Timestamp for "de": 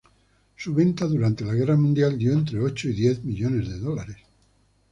3.69-3.77